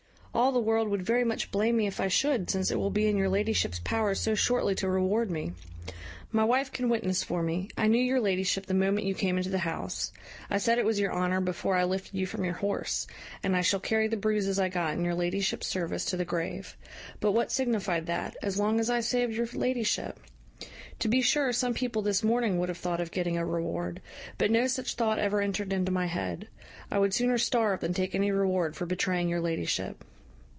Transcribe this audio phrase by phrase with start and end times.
[0.33, 3.07] All the world would very much blame me if I should, since it will be
[3.07, 5.51] in your ladyship's power so shortly to reward me.
[6.31, 9.49] My wife can witness for me, I knew your ladyship the moment you came into
[9.49, 10.13] the house:
[10.49, 13.07] I said it was your honour, before I lifted you from your horse,
[13.43, 16.77] and I shall carry the bruises I got in your ladyship's service to the grave;
[17.19, 20.17] but what signified that, as long as I saved your ladyship?
[20.99, 24.01] To be sure some people this morning would have thought of getting a reward;
[24.37, 26.47] but no such thought ever entered into my head.
[26.89, 30.05] I would sooner starve than take any reward for betraying your ladyship."